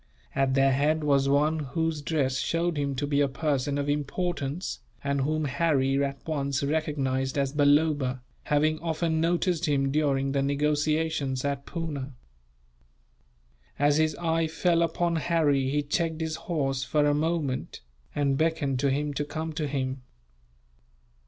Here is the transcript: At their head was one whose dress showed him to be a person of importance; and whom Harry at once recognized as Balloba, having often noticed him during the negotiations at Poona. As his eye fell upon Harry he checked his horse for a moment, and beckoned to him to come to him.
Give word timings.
At 0.33 0.55
their 0.55 0.71
head 0.71 1.03
was 1.03 1.29
one 1.29 1.59
whose 1.59 2.01
dress 2.01 2.39
showed 2.39 2.75
him 2.75 2.95
to 2.95 3.05
be 3.05 3.21
a 3.21 3.27
person 3.27 3.77
of 3.77 3.87
importance; 3.87 4.79
and 5.03 5.21
whom 5.21 5.45
Harry 5.45 6.03
at 6.03 6.25
once 6.27 6.63
recognized 6.63 7.37
as 7.37 7.53
Balloba, 7.53 8.23
having 8.45 8.79
often 8.79 9.21
noticed 9.21 9.67
him 9.67 9.91
during 9.91 10.31
the 10.31 10.41
negotiations 10.41 11.45
at 11.45 11.67
Poona. 11.67 12.13
As 13.77 13.97
his 13.97 14.15
eye 14.15 14.47
fell 14.47 14.81
upon 14.81 15.17
Harry 15.17 15.69
he 15.69 15.83
checked 15.83 16.19
his 16.19 16.35
horse 16.49 16.83
for 16.83 17.05
a 17.05 17.13
moment, 17.13 17.81
and 18.15 18.39
beckoned 18.39 18.79
to 18.79 18.89
him 18.89 19.13
to 19.13 19.23
come 19.23 19.53
to 19.53 19.67
him. 19.67 20.01